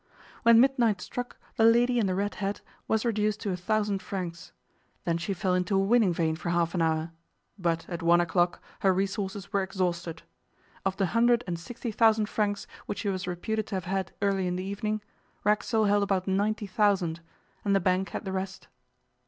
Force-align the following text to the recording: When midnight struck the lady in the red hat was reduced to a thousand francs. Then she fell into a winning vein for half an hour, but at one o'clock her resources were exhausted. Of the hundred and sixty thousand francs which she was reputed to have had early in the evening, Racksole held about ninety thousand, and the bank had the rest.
When 0.41 0.59
midnight 0.59 0.99
struck 0.99 1.37
the 1.57 1.63
lady 1.63 1.99
in 1.99 2.07
the 2.07 2.15
red 2.15 2.33
hat 2.41 2.61
was 2.87 3.05
reduced 3.05 3.39
to 3.41 3.51
a 3.51 3.55
thousand 3.55 4.01
francs. 4.01 4.51
Then 5.05 5.19
she 5.19 5.31
fell 5.31 5.53
into 5.53 5.75
a 5.75 5.77
winning 5.77 6.11
vein 6.11 6.35
for 6.35 6.49
half 6.49 6.73
an 6.73 6.81
hour, 6.81 7.11
but 7.59 7.87
at 7.87 8.01
one 8.01 8.19
o'clock 8.19 8.63
her 8.79 8.91
resources 8.91 9.53
were 9.53 9.61
exhausted. 9.61 10.23
Of 10.85 10.97
the 10.97 11.05
hundred 11.13 11.43
and 11.45 11.59
sixty 11.59 11.91
thousand 11.91 12.29
francs 12.29 12.65
which 12.87 12.97
she 12.97 13.09
was 13.09 13.27
reputed 13.27 13.67
to 13.67 13.75
have 13.75 13.85
had 13.85 14.11
early 14.23 14.47
in 14.47 14.55
the 14.55 14.63
evening, 14.65 15.03
Racksole 15.43 15.85
held 15.85 16.01
about 16.01 16.27
ninety 16.27 16.65
thousand, 16.65 17.19
and 17.63 17.75
the 17.75 17.79
bank 17.79 18.09
had 18.09 18.25
the 18.25 18.31
rest. 18.31 18.69